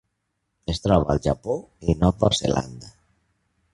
[0.73, 1.57] Es troba al Japó
[1.93, 2.91] i Nova Zelanda.